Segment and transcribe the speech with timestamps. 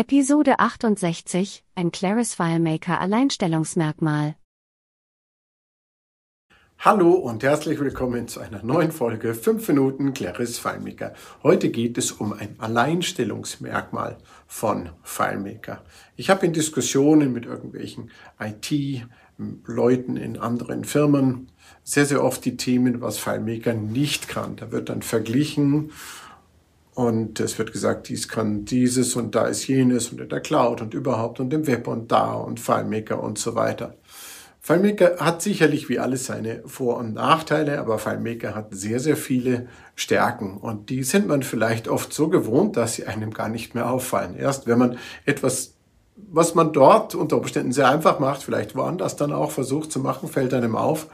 [0.00, 4.36] Episode 68 Ein Claris FileMaker Alleinstellungsmerkmal.
[6.78, 11.14] Hallo und herzlich willkommen zu einer neuen Folge 5 Minuten Claris FileMaker.
[11.42, 15.82] Heute geht es um ein Alleinstellungsmerkmal von FileMaker.
[16.14, 21.50] Ich habe in Diskussionen mit irgendwelchen IT-Leuten in anderen Firmen
[21.82, 24.54] sehr, sehr oft die Themen, was FileMaker nicht kann.
[24.54, 25.90] Da wird dann verglichen
[26.98, 30.82] und es wird gesagt, dies kann dieses und da ist jenes und in der Cloud
[30.82, 33.94] und überhaupt und im Web und da und FileMaker und so weiter.
[34.58, 39.68] FileMaker hat sicherlich wie alles seine Vor- und Nachteile, aber FileMaker hat sehr, sehr viele
[39.94, 43.88] Stärken und die sind man vielleicht oft so gewohnt, dass sie einem gar nicht mehr
[43.88, 44.34] auffallen.
[44.34, 45.77] Erst wenn man etwas
[46.30, 50.28] was man dort unter Umständen sehr einfach macht, vielleicht woanders dann auch versucht zu machen,
[50.28, 51.06] fällt einem auf,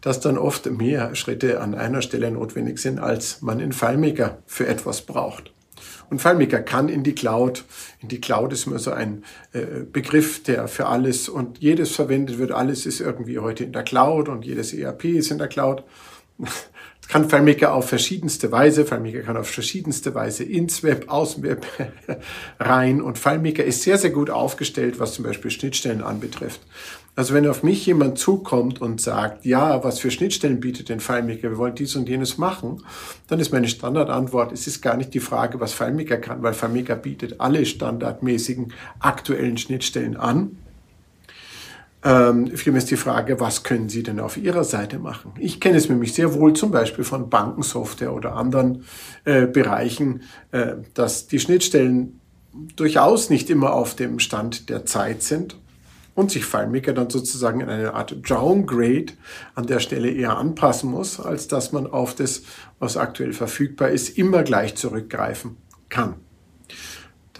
[0.00, 4.66] dass dann oft mehr Schritte an einer Stelle notwendig sind, als man in FileMaker für
[4.66, 5.52] etwas braucht.
[6.10, 7.64] Und FileMaker kann in die Cloud.
[8.00, 12.38] In die Cloud ist immer so ein äh, Begriff, der für alles und jedes verwendet
[12.38, 12.50] wird.
[12.52, 15.84] Alles ist irgendwie heute in der Cloud und jedes ERP ist in der Cloud
[17.10, 21.66] kann FileMaker auf verschiedenste Weise, FileMaker kann auf verschiedenste Weise ins Web, aus Web
[22.60, 23.02] rein.
[23.02, 26.60] Und FileMaker ist sehr, sehr gut aufgestellt, was zum Beispiel Schnittstellen anbetrifft.
[27.16, 31.50] Also wenn auf mich jemand zukommt und sagt, ja, was für Schnittstellen bietet denn FileMaker,
[31.50, 32.84] wir wollen dies und jenes machen,
[33.26, 36.94] dann ist meine Standardantwort, es ist gar nicht die Frage, was FileMaker kann, weil FileMaker
[36.94, 40.58] bietet alle standardmäßigen aktuellen Schnittstellen an
[42.02, 45.32] ähm, vielmehr ist die Frage, was können Sie denn auf Ihrer Seite machen?
[45.38, 48.84] Ich kenne es nämlich sehr wohl zum Beispiel von Bankensoftware oder anderen
[49.24, 52.20] äh, Bereichen, äh, dass die Schnittstellen
[52.76, 55.56] durchaus nicht immer auf dem Stand der Zeit sind
[56.14, 59.12] und sich FileMaker dann sozusagen in eine Art Downgrade
[59.54, 62.42] an der Stelle eher anpassen muss, als dass man auf das,
[62.78, 65.56] was aktuell verfügbar ist, immer gleich zurückgreifen
[65.88, 66.16] kann.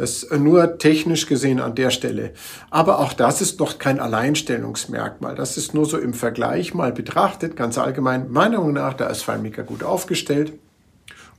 [0.00, 2.32] Das nur technisch gesehen an der Stelle.
[2.70, 5.34] Aber auch das ist noch kein Alleinstellungsmerkmal.
[5.34, 8.30] Das ist nur so im Vergleich mal betrachtet, ganz allgemein.
[8.30, 10.54] Meiner Meinung nach, da ist FileMaker gut aufgestellt.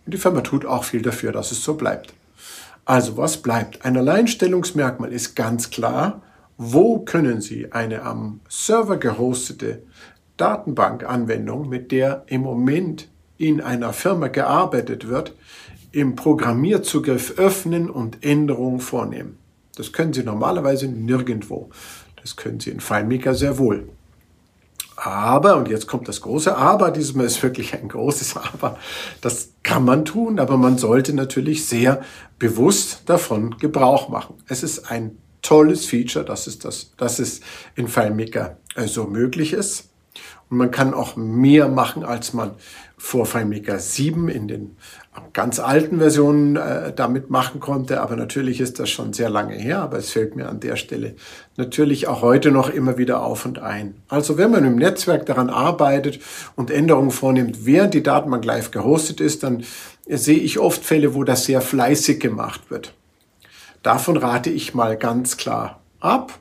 [0.05, 2.13] Und die Firma tut auch viel dafür, dass es so bleibt.
[2.85, 3.83] Also was bleibt?
[3.83, 6.21] Ein Alleinstellungsmerkmal ist ganz klar,
[6.55, 9.81] wo können Sie eine am Server gehostete
[10.37, 13.07] Datenbankanwendung, mit der im Moment
[13.39, 15.33] in einer Firma gearbeitet wird,
[15.91, 19.37] im Programmierzugriff öffnen und Änderungen vornehmen.
[19.75, 21.69] Das können Sie normalerweise nirgendwo.
[22.21, 23.89] Das können Sie in FileMaker sehr wohl.
[24.95, 28.77] Aber, und jetzt kommt das große Aber, diesmal ist wirklich ein großes Aber,
[29.21, 32.01] das kann man tun, aber man sollte natürlich sehr
[32.37, 34.35] bewusst davon Gebrauch machen.
[34.47, 37.41] Es ist ein tolles Feature, dass es, das, dass es
[37.75, 39.90] in FileMaker äh, so möglich ist.
[40.49, 42.51] Und man kann auch mehr machen, als man
[42.97, 44.77] vor FileMaker 7 in den
[45.33, 48.01] ganz alten Versionen äh, damit machen konnte.
[48.01, 49.79] Aber natürlich ist das schon sehr lange her.
[49.79, 51.15] Aber es fällt mir an der Stelle
[51.57, 53.95] natürlich auch heute noch immer wieder auf und ein.
[54.07, 56.19] Also wenn man im Netzwerk daran arbeitet
[56.55, 59.63] und Änderungen vornimmt, während die Datenbank live gehostet ist, dann
[60.07, 62.93] sehe ich oft Fälle, wo das sehr fleißig gemacht wird.
[63.83, 66.39] Davon rate ich mal ganz klar ab.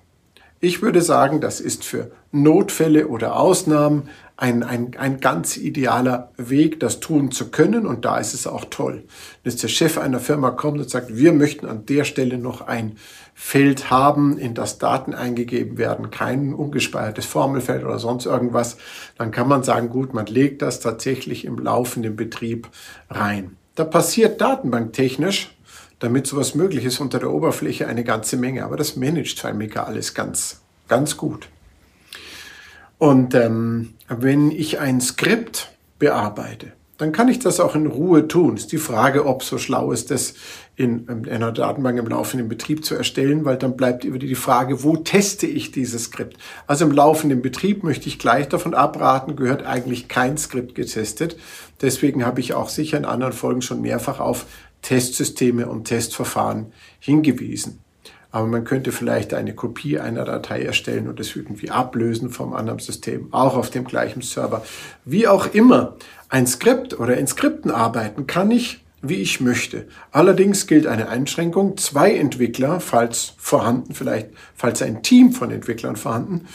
[0.62, 6.80] Ich würde sagen, das ist für Notfälle oder Ausnahmen ein, ein, ein ganz idealer Weg,
[6.80, 7.86] das tun zu können.
[7.86, 9.04] Und da ist es auch toll,
[9.42, 12.96] dass der Chef einer Firma kommt und sagt, wir möchten an der Stelle noch ein
[13.34, 18.76] Feld haben, in das Daten eingegeben werden, kein ungespeichertes Formelfeld oder sonst irgendwas.
[19.16, 22.68] Dann kann man sagen, gut, man legt das tatsächlich im laufenden Betrieb
[23.08, 23.56] rein.
[23.76, 25.56] Da passiert datenbanktechnisch
[26.00, 28.64] damit sowas möglich ist unter der Oberfläche eine ganze Menge.
[28.64, 31.48] Aber das managt FileMaker alles ganz, ganz gut.
[32.98, 38.56] Und ähm, wenn ich ein Skript bearbeite, dann kann ich das auch in Ruhe tun.
[38.56, 40.34] Ist die Frage, ob so schlau ist, das
[40.76, 44.82] in, in einer Datenbank im laufenden Betrieb zu erstellen, weil dann bleibt über die Frage,
[44.82, 46.36] wo teste ich dieses Skript?
[46.66, 51.38] Also im laufenden Betrieb möchte ich gleich davon abraten, gehört eigentlich kein Skript getestet.
[51.80, 54.44] Deswegen habe ich auch sicher in anderen Folgen schon mehrfach auf
[54.82, 57.80] Testsysteme und Testverfahren hingewiesen.
[58.32, 62.78] Aber man könnte vielleicht eine Kopie einer Datei erstellen und es irgendwie ablösen vom anderen
[62.78, 64.64] System, auch auf dem gleichen Server.
[65.04, 65.96] Wie auch immer,
[66.28, 69.86] ein Skript oder in Skripten arbeiten kann ich, wie ich möchte.
[70.12, 71.76] Allerdings gilt eine Einschränkung.
[71.76, 76.46] Zwei Entwickler, falls vorhanden, vielleicht, falls ein Team von Entwicklern vorhanden,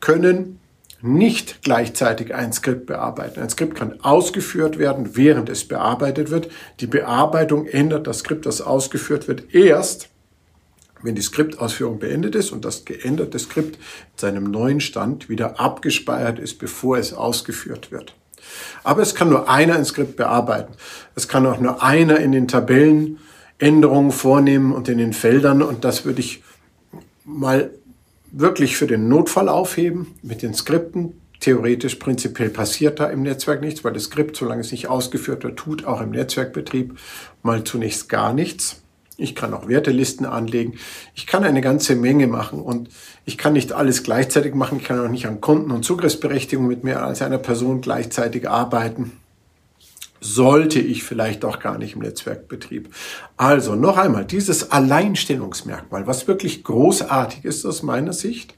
[0.00, 0.59] können
[1.02, 3.40] nicht gleichzeitig ein Skript bearbeiten.
[3.40, 6.50] Ein Skript kann ausgeführt werden, während es bearbeitet wird.
[6.80, 10.08] Die Bearbeitung ändert das Skript, das ausgeführt wird, erst,
[11.02, 16.38] wenn die Skriptausführung beendet ist und das geänderte Skript in seinem neuen Stand wieder abgespeichert
[16.38, 18.14] ist, bevor es ausgeführt wird.
[18.84, 20.74] Aber es kann nur einer ein Skript bearbeiten.
[21.14, 23.18] Es kann auch nur einer in den Tabellen
[23.58, 26.42] Änderungen vornehmen und in den Feldern und das würde ich
[27.24, 27.70] mal
[28.32, 31.20] wirklich für den Notfall aufheben mit den Skripten.
[31.40, 35.58] Theoretisch, prinzipiell passiert da im Netzwerk nichts, weil das Skript, solange es nicht ausgeführt wird,
[35.58, 36.98] tut auch im Netzwerkbetrieb
[37.42, 38.82] mal zunächst gar nichts.
[39.16, 40.74] Ich kann auch Wertelisten anlegen.
[41.14, 42.88] Ich kann eine ganze Menge machen und
[43.24, 44.78] ich kann nicht alles gleichzeitig machen.
[44.78, 49.12] Ich kann auch nicht an Konten und Zugriffsberechtigung mit mehr als einer Person gleichzeitig arbeiten
[50.20, 52.90] sollte ich vielleicht auch gar nicht im Netzwerkbetrieb.
[53.36, 58.54] Also noch einmal, dieses Alleinstellungsmerkmal, was wirklich großartig ist aus meiner Sicht.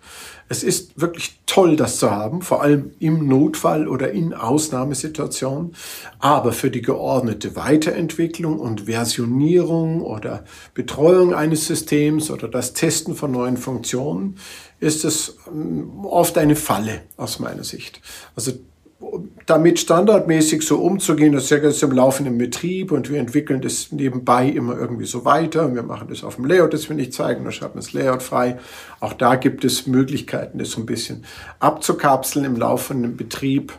[0.49, 5.75] Es ist wirklich toll, das zu haben, vor allem im Notfall oder in Ausnahmesituationen.
[6.19, 10.44] Aber für die geordnete Weiterentwicklung und Versionierung oder
[10.75, 14.37] Betreuung eines Systems oder das Testen von neuen Funktionen
[14.81, 18.03] ist es ähm, oft eine Falle aus meiner Sicht.
[18.35, 18.53] Also
[19.46, 23.93] damit standardmäßig so umzugehen, das ist ja jetzt im laufenden Betrieb und wir entwickeln das
[23.93, 25.66] nebenbei immer irgendwie so weiter.
[25.66, 27.93] Und wir machen das auf dem Layout, das wir nicht zeigen, dann schalten wir das
[27.93, 28.58] Layout frei.
[29.00, 31.25] Auch da gibt es Möglichkeiten, das so ein bisschen
[31.58, 33.72] abzukapseln im laufenden Betrieb.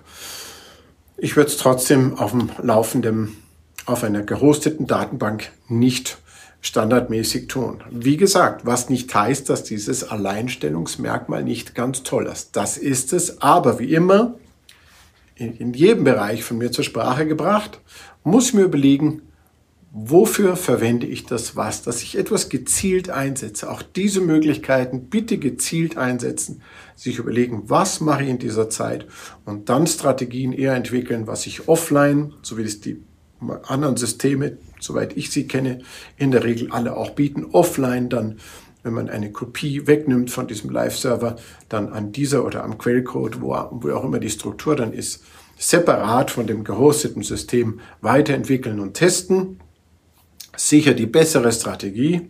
[1.17, 3.37] Ich würde es trotzdem auf dem laufenden,
[3.85, 6.17] auf einer gehosteten Datenbank nicht
[6.61, 7.83] standardmäßig tun.
[7.91, 12.55] Wie gesagt, was nicht heißt, dass dieses Alleinstellungsmerkmal nicht ganz toll ist.
[12.55, 14.35] Das ist es, aber wie immer,
[15.51, 17.79] in jedem Bereich von mir zur Sprache gebracht,
[18.23, 19.21] muss mir überlegen,
[19.91, 23.69] wofür verwende ich das was, dass ich etwas gezielt einsetze.
[23.69, 26.63] Auch diese Möglichkeiten bitte gezielt einsetzen,
[26.95, 29.05] sich überlegen, was mache ich in dieser Zeit
[29.45, 33.03] und dann Strategien eher entwickeln, was ich offline, so wie es die
[33.67, 35.79] anderen Systeme, soweit ich sie kenne,
[36.17, 38.39] in der Regel alle auch bieten, offline dann
[38.83, 41.37] wenn man eine Kopie wegnimmt von diesem Live-Server,
[41.69, 45.23] dann an dieser oder am Quellcode, wo, wo auch immer die Struktur dann ist,
[45.57, 49.59] separat von dem gehosteten System weiterentwickeln und testen.
[50.55, 52.29] Sicher die bessere Strategie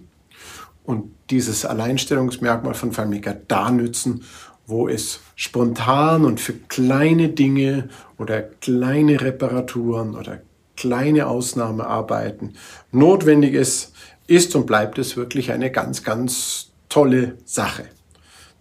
[0.83, 4.23] und dieses Alleinstellungsmerkmal von FileMaker da nützen,
[4.65, 10.41] wo es spontan und für kleine Dinge oder kleine Reparaturen oder
[10.75, 12.55] kleine Ausnahmearbeiten
[12.91, 13.93] notwendig ist,
[14.33, 17.83] ist und bleibt es wirklich eine ganz, ganz tolle Sache.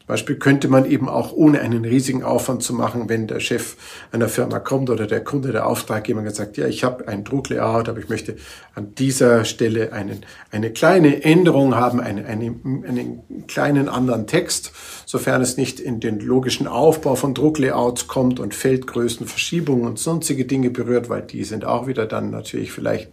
[0.02, 3.76] Zum Beispiel könnte man eben auch ohne einen riesigen Aufwand zu machen, wenn der Chef
[4.10, 8.00] einer Firma kommt oder der Kunde, der Auftraggeber sagt, ja, ich habe ein Drucklayout, aber
[8.00, 8.34] ich möchte
[8.74, 14.72] an dieser Stelle einen, eine kleine Änderung haben, eine, eine, einen kleinen anderen Text,
[15.06, 20.46] sofern es nicht in den logischen Aufbau von Drucklayouts kommt und Feldgrößen, Verschiebungen und sonstige
[20.46, 23.12] Dinge berührt, weil die sind auch wieder dann natürlich vielleicht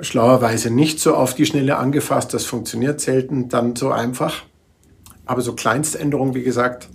[0.00, 2.34] schlauerweise nicht so auf die Schnelle angefasst.
[2.34, 4.42] Das funktioniert selten dann so einfach.
[5.26, 6.88] Aber so Kleinständerungen, wie gesagt,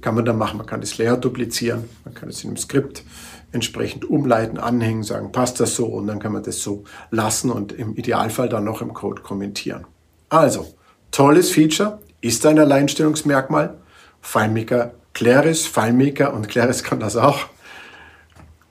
[0.00, 0.58] kann man dann machen.
[0.58, 3.04] Man kann das Layout duplizieren, man kann es in einem Skript
[3.52, 7.72] entsprechend umleiten, anhängen, sagen, passt das so und dann kann man das so lassen und
[7.72, 9.86] im Idealfall dann noch im Code kommentieren.
[10.28, 10.74] Also,
[11.10, 13.78] tolles Feature, ist ein Alleinstellungsmerkmal.
[14.20, 17.46] FileMaker, Claris, FileMaker und Claris kann das auch.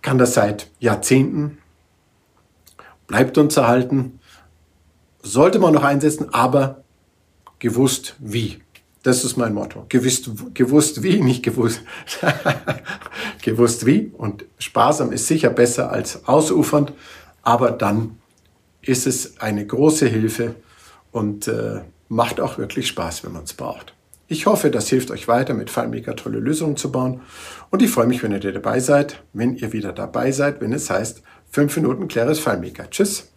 [0.01, 1.57] Kann das seit Jahrzehnten,
[3.07, 4.19] bleibt uns erhalten,
[5.21, 6.83] sollte man noch einsetzen, aber
[7.59, 8.59] gewusst wie.
[9.03, 9.85] Das ist mein Motto.
[9.89, 11.81] Gewusst, gewusst wie, nicht gewusst.
[13.43, 14.11] gewusst wie.
[14.17, 16.91] Und sparsam ist sicher besser als ausufernd,
[17.43, 18.17] aber dann
[18.81, 20.55] ist es eine große Hilfe
[21.11, 23.93] und äh, macht auch wirklich Spaß, wenn man es braucht.
[24.27, 27.21] Ich hoffe, das hilft euch weiter, mit FileMaker tolle Lösungen zu bauen.
[27.69, 30.89] Und ich freue mich, wenn ihr dabei seid, wenn ihr wieder dabei seid, wenn es
[30.89, 31.21] heißt
[31.55, 32.89] 5 Minuten Claris FileMaker.
[32.89, 33.31] Tschüss.